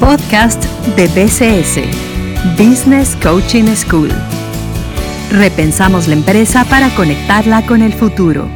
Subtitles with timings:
[0.00, 0.64] podcast
[0.96, 1.76] de BCS,
[2.56, 4.08] Business Coaching School.
[5.30, 8.48] Repensamos la empresa para conectarla con el futuro.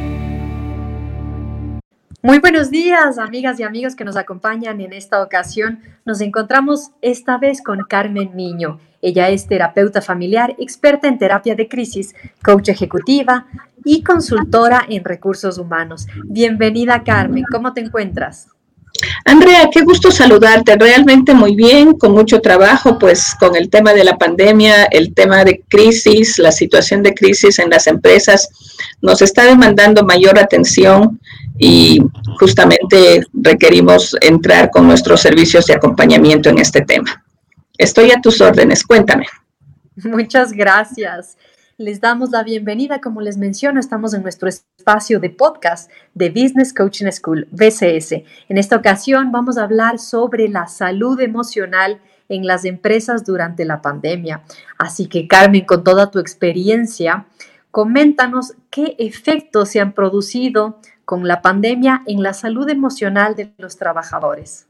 [2.23, 5.81] Muy buenos días, amigas y amigos que nos acompañan en esta ocasión.
[6.03, 8.79] Nos encontramos esta vez con Carmen Niño.
[9.03, 13.45] Ella es terapeuta familiar, experta en terapia de crisis, coach ejecutiva
[13.83, 16.07] y consultora en recursos humanos.
[16.25, 17.45] Bienvenida, Carmen.
[17.51, 18.54] ¿Cómo te encuentras?
[19.25, 20.75] Andrea, qué gusto saludarte.
[20.77, 25.43] Realmente muy bien, con mucho trabajo, pues con el tema de la pandemia, el tema
[25.43, 28.49] de crisis, la situación de crisis en las empresas,
[29.01, 31.19] nos está demandando mayor atención
[31.57, 32.01] y
[32.39, 37.23] justamente requerimos entrar con nuestros servicios de acompañamiento en este tema.
[37.77, 39.25] Estoy a tus órdenes, cuéntame.
[40.03, 41.37] Muchas gracias.
[41.77, 46.73] Les damos la bienvenida, como les menciono, estamos en nuestro espacio de podcast de Business
[46.73, 48.13] Coaching School, BCS.
[48.47, 53.81] En esta ocasión vamos a hablar sobre la salud emocional en las empresas durante la
[53.81, 54.41] pandemia.
[54.77, 57.25] Así que Carmen, con toda tu experiencia,
[57.71, 63.75] coméntanos qué efectos se han producido con la pandemia en la salud emocional de los
[63.75, 64.65] trabajadores.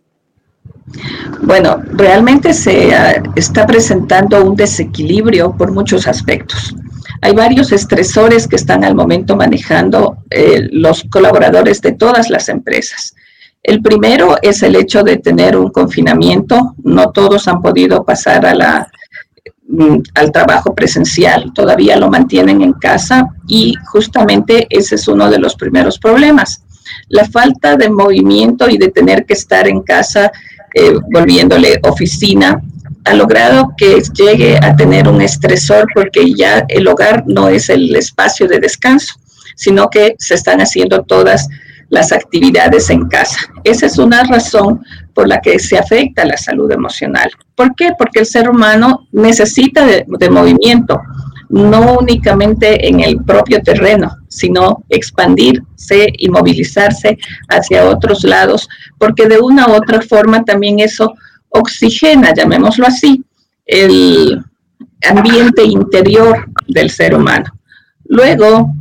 [1.44, 2.92] Bueno, realmente se
[3.36, 6.74] está presentando un desequilibrio por muchos aspectos.
[7.22, 13.16] Hay varios estresores que están al momento manejando eh, los colaboradores de todas las empresas.
[13.64, 16.76] El primero es el hecho de tener un confinamiento.
[16.84, 18.92] No todos han podido pasar a la,
[19.68, 25.40] mm, al trabajo presencial, todavía lo mantienen en casa y justamente ese es uno de
[25.40, 26.64] los primeros problemas.
[27.10, 30.32] La falta de movimiento y de tener que estar en casa
[30.76, 32.62] eh, volviéndole oficina
[33.06, 37.96] ha logrado que llegue a tener un estresor porque ya el hogar no es el
[37.96, 39.14] espacio de descanso,
[39.56, 41.48] sino que se están haciendo todas
[41.90, 43.38] las actividades en casa.
[43.64, 47.30] Esa es una razón por la que se afecta la salud emocional.
[47.54, 47.92] ¿Por qué?
[47.98, 51.00] Porque el ser humano necesita de, movimiento,
[51.50, 57.18] no únicamente en el propio terreno, sino expandirse y movilizarse
[57.50, 61.14] hacia otros lados, porque de una u otra forma también eso
[61.56, 63.24] oxigena, llamémoslo así,
[63.66, 64.44] el
[65.08, 67.52] ambiente interior del ser humano.
[68.06, 68.72] Luego,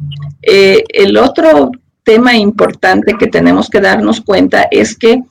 [0.43, 1.71] eh, el otro
[2.03, 5.23] tema importante que tenemos que darnos cuenta es que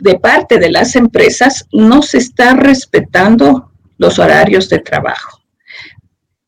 [0.00, 5.37] de parte de las empresas no se está respetando los horarios de trabajo.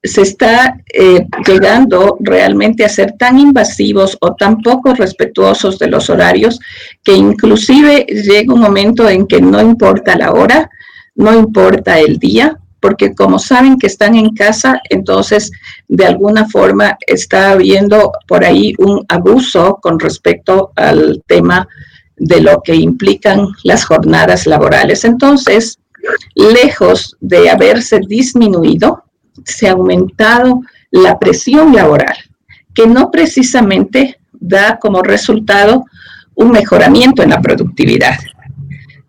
[0.03, 6.09] Se está eh, llegando realmente a ser tan invasivos o tan poco respetuosos de los
[6.09, 6.59] horarios
[7.05, 10.71] que inclusive llega un momento en que no importa la hora,
[11.15, 15.53] no importa el día, porque como saben que están en casa, entonces
[15.87, 21.69] de alguna forma está habiendo por ahí un abuso con respecto al tema
[22.17, 25.05] de lo que implican las jornadas laborales.
[25.05, 25.79] Entonces,
[26.35, 29.05] lejos de haberse disminuido,
[29.45, 32.17] se ha aumentado la presión laboral,
[32.75, 35.85] que no precisamente da como resultado
[36.35, 38.19] un mejoramiento en la productividad.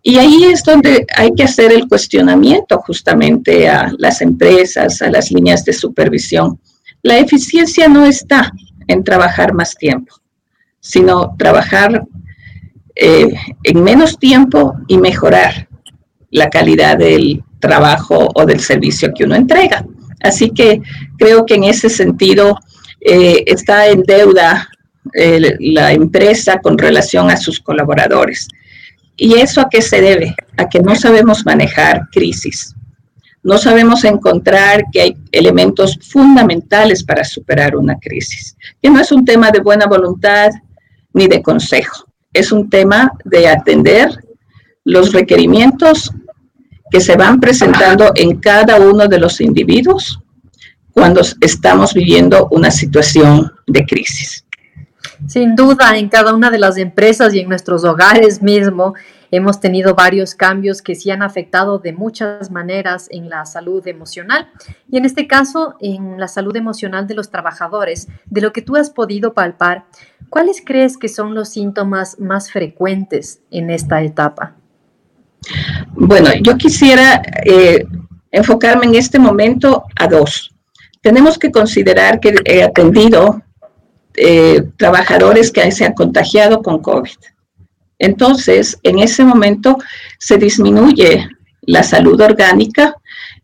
[0.02, 5.30] Y ahí es donde hay que hacer el cuestionamiento justamente a las empresas, a las
[5.30, 6.58] líneas de supervisión.
[7.02, 8.52] La eficiencia no está
[8.88, 10.14] en trabajar más tiempo,
[10.80, 12.04] sino trabajar
[12.94, 13.32] eh,
[13.62, 15.68] en menos tiempo y mejorar
[16.30, 19.86] la calidad del trabajo o del servicio que uno entrega.
[20.22, 20.80] Así que
[21.18, 22.58] creo que en ese sentido
[23.00, 24.68] eh, está en deuda
[25.58, 28.46] la empresa con relación a sus colaboradores.
[29.16, 30.34] ¿Y eso a qué se debe?
[30.56, 32.74] A que no sabemos manejar crisis.
[33.42, 38.56] No sabemos encontrar que hay elementos fundamentales para superar una crisis.
[38.80, 40.50] Que no es un tema de buena voluntad
[41.12, 42.06] ni de consejo.
[42.32, 44.10] Es un tema de atender
[44.84, 46.12] los requerimientos
[46.92, 50.20] que se van presentando en cada uno de los individuos
[50.92, 54.44] cuando estamos viviendo una situación de crisis.
[55.26, 58.94] Sin duda, en cada una de las empresas y en nuestros hogares mismo
[59.30, 64.50] hemos tenido varios cambios que sí han afectado de muchas maneras en la salud emocional
[64.90, 68.08] y en este caso en la salud emocional de los trabajadores.
[68.26, 69.86] De lo que tú has podido palpar,
[70.28, 74.56] ¿cuáles crees que son los síntomas más frecuentes en esta etapa?
[75.94, 77.84] Bueno, yo quisiera eh,
[78.30, 80.54] enfocarme en este momento a dos.
[81.00, 83.42] Tenemos que considerar que he atendido
[84.14, 87.16] eh, trabajadores que se han contagiado con COVID.
[87.98, 89.78] Entonces, en ese momento
[90.18, 91.28] se disminuye
[91.62, 92.96] la salud orgánica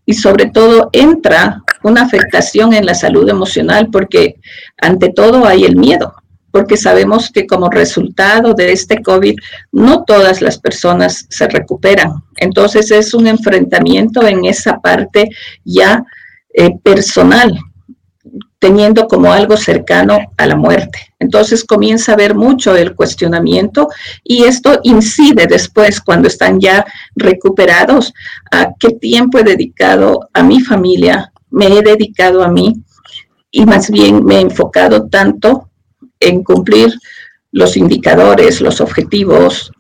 [0.05, 4.37] y sobre todo entra una afectación en la salud emocional porque
[4.77, 6.15] ante todo hay el miedo,
[6.59, 9.37] porque sabemos que como resultado de este COVID,
[9.71, 12.25] no todas las personas se recuperan.
[12.37, 15.31] Entonces es un enfrentamiento en esa parte
[15.65, 16.03] ya
[16.53, 17.57] eh, personal,
[18.59, 20.99] teniendo como algo cercano a la muerte.
[21.21, 23.87] Entonces comienza a haber mucho el cuestionamiento
[24.25, 26.85] y esto incide después cuando están ya
[27.15, 28.13] recuperados
[28.51, 32.83] a qué tiempo he dedicado a mi familia, me he dedicado a mí
[33.53, 35.68] y más bien me he enfocado tanto
[36.21, 36.93] en cumplir
[37.53, 39.73] los indicadores, los objetivos,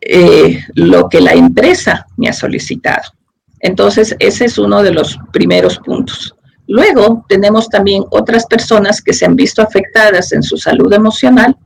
[0.00, 3.12] eh, lo que la empresa me ha solicitado.
[3.60, 6.34] Entonces, ese es uno de los primeros puntos.
[6.66, 11.56] Luego tenemos también otras personas que se han visto afectadas en su salud emocional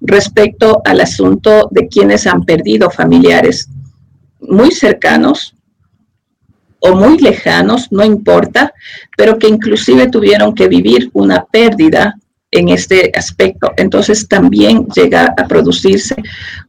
[0.00, 3.68] respecto al asunto de quienes han perdido familiares
[4.40, 5.54] muy cercanos
[6.80, 8.72] o muy lejanos, no importa,
[9.16, 12.14] pero que inclusive tuvieron que vivir una pérdida
[12.50, 13.72] en este aspecto.
[13.76, 16.16] Entonces también llega a producirse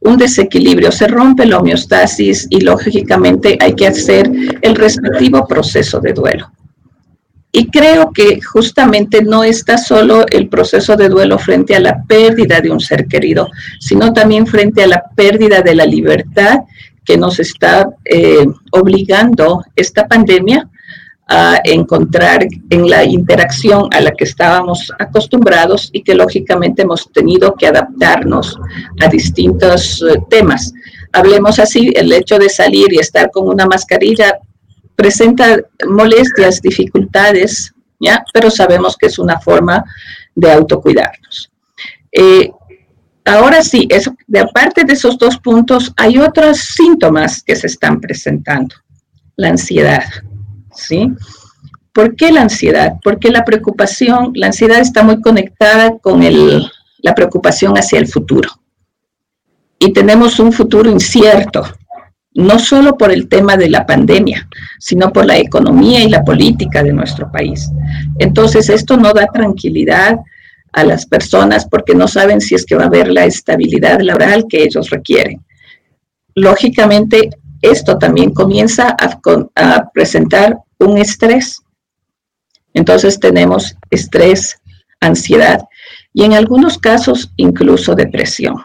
[0.00, 4.30] un desequilibrio, se rompe la homeostasis y lógicamente hay que hacer
[4.62, 6.50] el respectivo proceso de duelo.
[7.50, 12.60] Y creo que justamente no está solo el proceso de duelo frente a la pérdida
[12.60, 13.48] de un ser querido,
[13.80, 16.58] sino también frente a la pérdida de la libertad
[17.04, 20.68] que nos está eh, obligando esta pandemia
[21.28, 27.54] a encontrar en la interacción a la que estábamos acostumbrados y que lógicamente hemos tenido
[27.54, 28.58] que adaptarnos
[29.00, 30.72] a distintos eh, temas.
[31.12, 34.38] Hablemos así, el hecho de salir y estar con una mascarilla
[34.96, 38.24] presenta molestias, dificultades, ¿ya?
[38.32, 39.84] Pero sabemos que es una forma
[40.34, 41.50] de autocuidarnos.
[42.10, 42.50] Eh,
[43.24, 43.86] ahora sí,
[44.26, 48.74] de aparte de esos dos puntos, hay otros síntomas que se están presentando.
[49.36, 50.04] La ansiedad,
[50.78, 51.12] ¿sí?
[51.92, 52.94] ¿Por qué la ansiedad?
[53.02, 56.64] Porque la preocupación, la ansiedad está muy conectada con el,
[56.98, 58.48] la preocupación hacia el futuro.
[59.78, 61.64] Y tenemos un futuro incierto,
[62.34, 64.48] no solo por el tema de la pandemia,
[64.78, 67.68] sino por la economía y la política de nuestro país.
[68.18, 70.18] Entonces, esto no da tranquilidad
[70.72, 74.46] a las personas porque no saben si es que va a haber la estabilidad laboral
[74.48, 75.44] que ellos requieren.
[76.34, 77.30] Lógicamente,
[77.62, 81.60] esto también comienza a, presentar un estrés.
[82.74, 84.56] Entonces tenemos estrés,
[85.00, 85.60] ansiedad
[86.12, 88.56] y en algunos casos incluso depresión.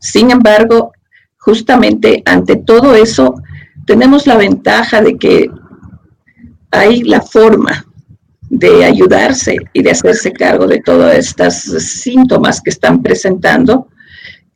[0.00, 0.92] Sin embargo,
[1.38, 3.34] justamente ante todo eso,
[3.86, 5.50] tenemos la ventaja de que
[6.70, 7.86] hay la forma
[8.50, 13.88] de ayudarse y de hacerse cargo de todos estos síntomas que están presentando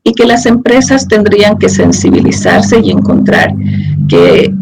[0.04, 3.52] y que las empresas tendrían que sensibilizarse y encontrar
[4.08, 4.52] que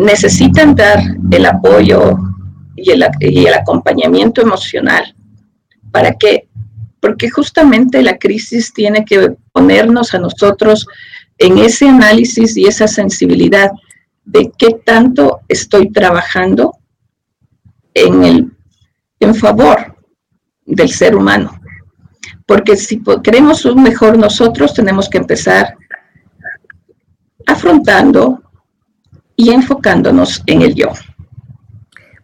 [0.00, 0.98] necesitan dar
[1.30, 2.16] el apoyo
[2.74, 5.14] y el, y el acompañamiento emocional.
[5.90, 6.48] ¿Para qué?
[7.00, 10.86] Porque justamente la crisis tiene que ponernos a nosotros
[11.38, 13.70] en ese análisis y esa sensibilidad
[14.24, 16.74] de qué tanto estoy trabajando
[17.94, 18.52] en, el,
[19.18, 19.96] en favor
[20.64, 21.60] del ser humano.
[22.46, 25.76] Porque si queremos un mejor nosotros, tenemos que empezar
[27.46, 28.39] afrontando
[29.40, 30.92] y enfocándonos en el yo.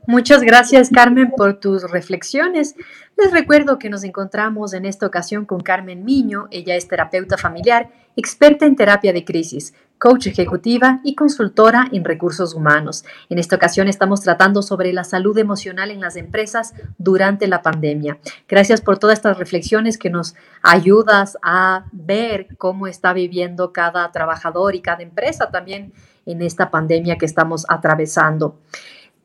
[0.07, 2.77] Muchas gracias, Carmen, por tus reflexiones.
[3.17, 6.47] Les recuerdo que nos encontramos en esta ocasión con Carmen Miño.
[6.51, 12.53] Ella es terapeuta familiar, experta en terapia de crisis, coach ejecutiva y consultora en recursos
[12.53, 13.07] humanos.
[13.31, 18.19] En esta ocasión estamos tratando sobre la salud emocional en las empresas durante la pandemia.
[18.47, 24.75] Gracias por todas estas reflexiones que nos ayudas a ver cómo está viviendo cada trabajador
[24.75, 25.95] y cada empresa también
[26.27, 28.59] en esta pandemia que estamos atravesando.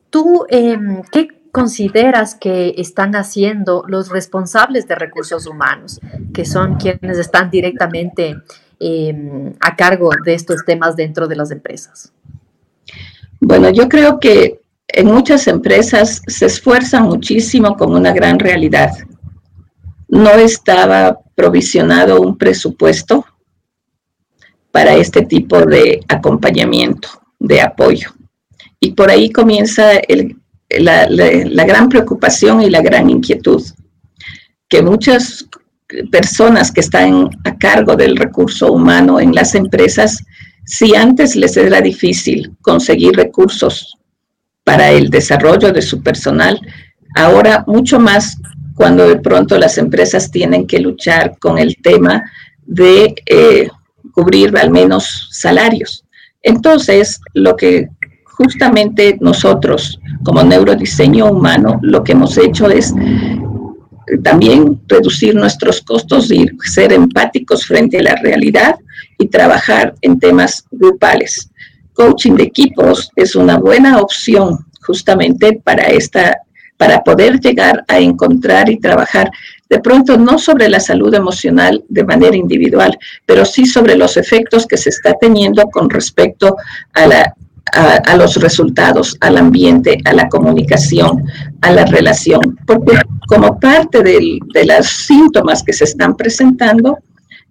[0.09, 5.99] ¿Tú em, qué consideras que están haciendo los responsables de recursos humanos,
[6.33, 8.37] que son quienes están directamente
[8.79, 12.13] em, a cargo de estos temas dentro de las empresas?
[13.39, 18.91] Bueno, yo creo que en muchas empresas se esfuerzan muchísimo con una gran realidad.
[20.07, 23.25] No estaba provisionado un presupuesto
[24.71, 27.09] para este tipo de acompañamiento,
[27.39, 28.11] de apoyo.
[28.79, 29.91] Y por ahí comienza
[30.69, 33.63] la, gran preocupación y la gran inquietud,
[34.67, 35.45] que muchas
[36.11, 40.23] personas que están a cargo del recurso humano en las empresas,
[40.65, 43.97] si antes les era difícil conseguir recursos
[44.63, 46.59] para el desarrollo de su personal,
[47.15, 48.37] ahora mucho más
[48.75, 52.23] cuando de pronto las empresas tienen que luchar con el tema
[52.65, 53.67] de eh,
[54.11, 56.05] cubrir al menos salarios.
[56.43, 57.89] Entonces, lo que
[58.25, 62.93] justamente nosotros, como neurodiseño humano, lo que hemos hecho es
[64.23, 68.75] también reducir nuestros costos y ser empáticos frente a la realidad
[69.17, 71.49] y trabajar en temas grupales.
[71.93, 76.37] Coaching de equipos es una buena opción justamente para esta
[76.77, 79.29] para poder llegar a encontrar y trabajar
[79.71, 84.67] de pronto no sobre la salud emocional de manera individual, pero sí sobre los efectos
[84.67, 86.57] que se está teniendo con respecto
[86.93, 87.35] a la
[87.73, 91.23] a, los resultados, al ambiente, a la comunicación,
[91.61, 92.97] a la relación, porque
[93.27, 96.97] como parte de los síntomas que se están presentando,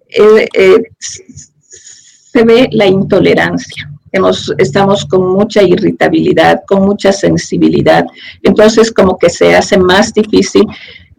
[0.09, 3.89] eh, eh, se ve la intolerancia.
[4.11, 8.05] Hemos, estamos con mucha irritabilidad, con mucha sensibilidad,
[8.43, 10.67] entonces como que se hace más difícil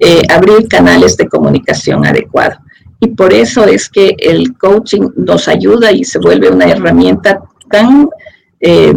[0.04, 2.58] eh, abrir canales de comunicación adecuado.
[2.98, 7.40] Y por eso es que el coaching nos ayuda y se vuelve una herramienta
[7.70, 8.08] tan
[8.58, 8.96] eh,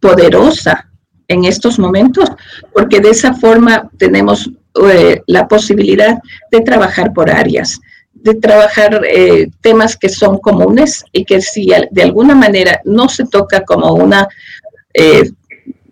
[0.00, 0.88] poderosa
[1.28, 2.30] en estos momentos,
[2.72, 4.50] porque de esa forma tenemos
[4.90, 6.16] eh, la posibilidad
[6.50, 7.78] de trabajar por áreas,
[8.14, 9.02] de trabajar
[9.60, 14.26] temas que son comunes y que si de alguna manera no se toca como una,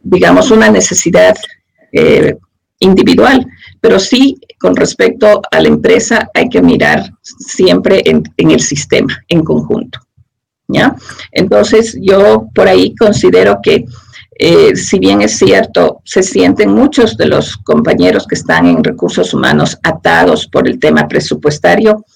[0.03, 1.37] digamos, una necesidad
[2.79, 3.47] individual,
[3.85, 9.45] pero sí con respecto a la empresa hay que mirar siempre en el sistema, en
[9.45, 10.01] conjunto.
[10.69, 10.97] ¿ya?
[11.31, 13.85] Entonces yo por ahí considero que
[14.39, 19.35] eh, si bien es cierto, se sienten muchos de los compañeros que están en recursos
[19.35, 22.07] humanos atados por el tema presupuestario,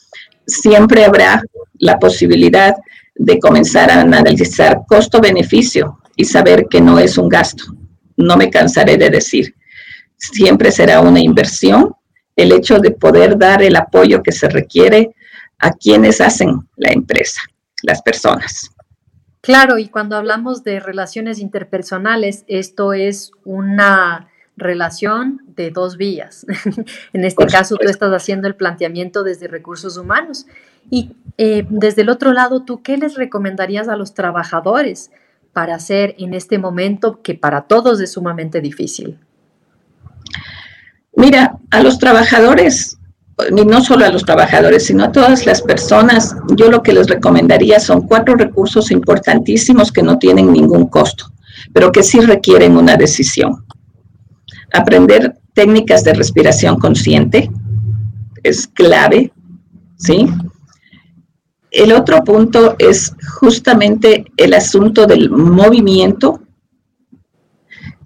[0.47, 1.43] siempre habrá
[1.81, 2.75] la posibilidad
[3.15, 7.65] de comenzar a analizar costo-beneficio y saber que no es un gasto.
[8.17, 9.55] No me cansaré de decir,
[10.19, 11.95] siempre será una inversión
[12.37, 15.15] el hecho de poder dar el apoyo que se requiere
[15.59, 17.41] a quienes hacen la empresa
[17.83, 18.71] las personas.
[19.41, 26.45] Claro, y cuando hablamos de relaciones interpersonales, esto es una relación de dos vías.
[27.13, 30.47] en este caso, tú estás haciendo el planteamiento desde recursos humanos.
[30.91, 35.13] Y eh, desde el otro lado, ¿tú qué les recomendarías a los trabajadores
[35.53, 39.19] para hacer en este momento que para todos es sumamente difícil?
[41.15, 42.99] Mira, a los trabajadores
[43.67, 47.79] no solo a los trabajadores, sino a todas las personas, yo lo que les recomendaría
[47.79, 51.27] son cuatro recursos importantísimos que no tienen ningún costo,
[51.73, 53.65] pero que sí requieren una decisión.
[54.73, 57.51] Aprender técnicas de respiración consciente
[58.43, 59.33] es clave,
[59.97, 60.29] ¿sí?
[61.71, 66.41] El otro punto es justamente el asunto del movimiento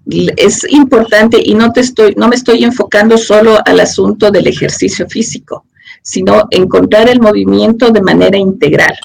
[0.05, 5.07] es importante y no, te estoy, no me estoy enfocando solo al asunto del ejercicio
[5.07, 5.65] físico,
[6.01, 8.95] sino encontrar el movimiento de manera integral.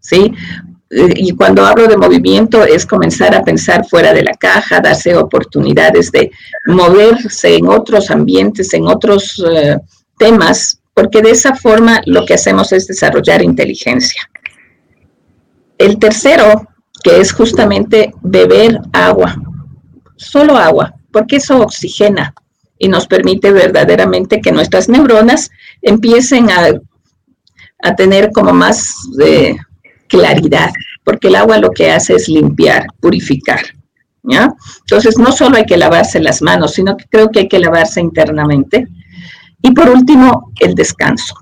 [0.00, 0.32] ¿Sí?
[0.90, 6.12] Y cuando hablo de movimiento es comenzar a pensar fuera de la caja, darse oportunidades
[6.12, 6.30] de
[6.66, 9.78] moverse en otros ambientes, en otros eh,
[10.18, 14.28] temas, porque de esa forma lo que hacemos es desarrollar inteligencia.
[15.78, 16.68] El tercero,
[17.02, 19.34] que es justamente beber agua
[20.22, 22.34] solo agua, porque eso oxigena
[22.78, 25.50] y nos permite verdaderamente que nuestras neuronas
[25.82, 26.72] empiecen a,
[27.82, 29.56] a tener como más de
[30.08, 30.70] claridad,
[31.04, 33.60] porque el agua lo que hace es limpiar, purificar.
[34.24, 34.52] ¿Ya?
[34.80, 38.00] Entonces, no solo hay que lavarse las manos, sino que creo que hay que lavarse
[38.00, 38.86] internamente.
[39.62, 41.34] Y por último, el descanso.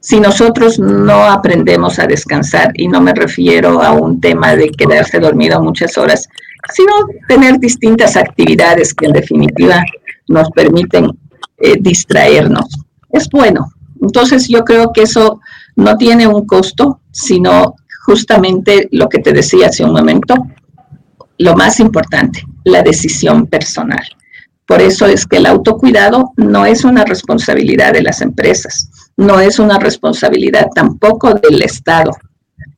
[0.00, 5.18] Si nosotros no aprendemos a descansar, y no me refiero a un tema de quedarse
[5.18, 6.28] dormido muchas horas,
[6.72, 6.92] sino
[7.28, 9.82] tener distintas actividades que en definitiva
[10.28, 11.10] nos permiten
[11.58, 12.66] eh, distraernos.
[13.10, 13.72] Es bueno.
[14.00, 15.40] Entonces yo creo que eso
[15.76, 20.34] no tiene un costo, sino justamente lo que te decía hace un momento,
[21.38, 24.04] lo más importante, la decisión personal.
[24.66, 29.58] Por eso es que el autocuidado no es una responsabilidad de las empresas, no es
[29.58, 32.12] una responsabilidad tampoco del Estado,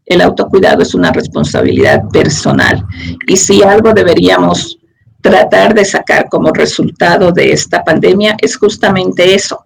[0.06, 2.84] el autocuidado es una responsabilidad personal.
[3.26, 4.78] Y si algo deberíamos
[5.20, 9.64] tratar de sacar como resultado de esta pandemia es justamente eso,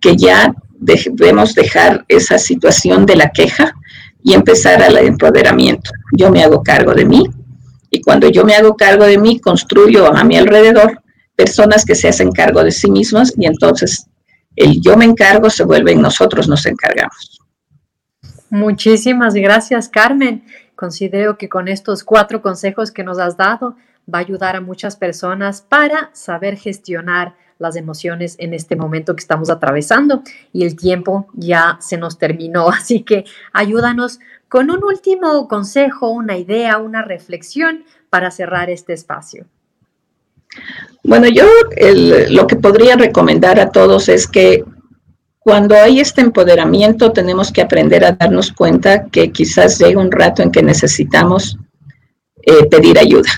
[0.00, 3.74] que ya debemos dejar esa situación de la queja
[4.22, 5.90] y empezar al empoderamiento.
[6.16, 7.28] Yo me hago cargo de mí
[7.90, 11.02] y cuando yo me hago cargo de mí, construyo a mi alrededor
[11.36, 14.06] personas que se hacen cargo de sí mismas y entonces
[14.56, 17.39] el yo me encargo se vuelve en nosotros nos encargamos.
[18.50, 20.44] Muchísimas gracias, Carmen.
[20.74, 23.76] Considero que con estos cuatro consejos que nos has dado
[24.12, 29.20] va a ayudar a muchas personas para saber gestionar las emociones en este momento que
[29.20, 32.68] estamos atravesando y el tiempo ya se nos terminó.
[32.70, 39.46] Así que ayúdanos con un último consejo, una idea, una reflexión para cerrar este espacio.
[41.04, 41.44] Bueno, yo
[42.30, 44.64] lo que podría recomendar a todos es que
[45.40, 50.42] cuando hay este empoderamiento tenemos que aprender a darnos cuenta que quizás llega un rato
[50.42, 51.56] en que necesitamos
[52.42, 53.30] eh, pedir ayuda.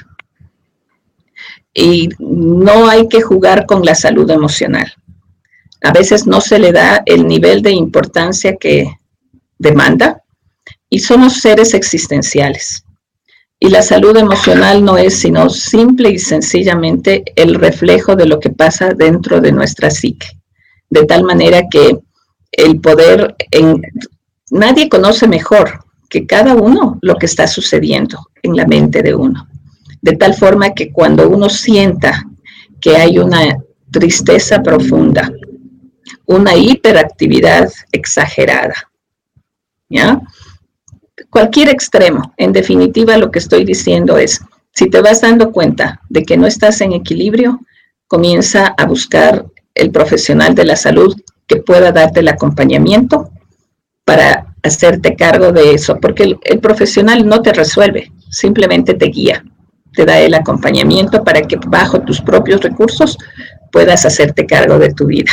[1.73, 4.93] Y no hay que jugar con la salud emocional.
[5.81, 8.99] A veces no se le da el nivel de importancia que
[9.59, 10.23] demanda
[10.91, 12.85] y somos seres existenciales.
[13.61, 18.51] Y la salud emocional no es sino simple y sencillamente el reflejo de lo que
[18.51, 20.42] pasa dentro de nuestra psique.
[20.93, 21.97] De tal manera que
[22.53, 23.81] el poder, en,
[24.51, 29.49] nadie conoce mejor que cada uno lo que está sucediendo en la mente de uno.
[30.03, 32.27] De tal forma que cuando uno sienta
[32.79, 33.57] que hay una
[33.91, 35.33] tristeza profunda,
[36.27, 38.91] una hiperactividad exagerada,
[39.89, 40.21] ¿ya?
[41.31, 42.35] cualquier extremo.
[42.37, 44.43] En definitiva, lo que estoy diciendo es,
[44.75, 47.61] si te vas dando cuenta de que no estás en equilibrio,
[48.07, 51.15] comienza a buscar el profesional de la salud
[51.47, 53.31] que pueda darte el acompañamiento
[54.05, 59.45] para hacerte cargo de eso, porque el, profesional no te resuelve, simplemente te guía,
[59.95, 63.19] te da el acompañamiento para que bajo tus propios recursos
[63.71, 65.33] puedas hacerte cargo de tu vida.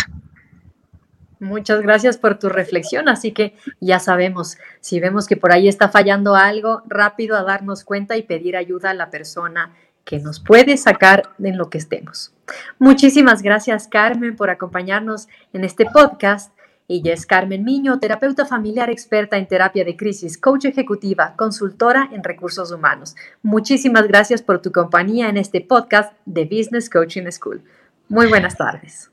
[1.40, 3.08] Muchas gracias por tu reflexión.
[3.08, 7.86] Así que ya sabemos, si vemos que por ahí está fallando algo, rápido a darnos
[7.86, 12.34] cuenta y pedir ayuda a la persona que nos puede sacar en lo que estemos.
[12.78, 16.52] Muchísimas gracias, Carmen, por acompañarnos en este podcast.
[16.92, 22.24] Ella es Carmen Miño, terapeuta familiar experta en terapia de crisis, coach ejecutiva, consultora en
[22.24, 23.16] recursos humanos.
[23.44, 27.62] Muchísimas gracias por tu compañía en este podcast de Business Coaching School.
[28.08, 29.12] Muy buenas tardes.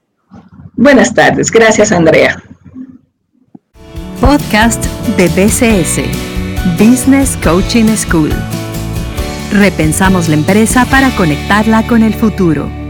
[0.74, 2.42] Buenas tardes, gracias Andrea.
[4.22, 4.82] Podcast
[5.18, 6.00] de BCS,
[6.78, 8.30] Business Coaching School.
[9.52, 12.85] Repensamos la empresa para conectarla con el futuro.